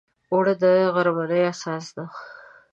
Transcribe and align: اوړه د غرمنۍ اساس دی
اوړه 0.31 0.53
د 0.61 0.63
غرمنۍ 0.93 1.41
اساس 1.51 1.85
دی 1.95 2.05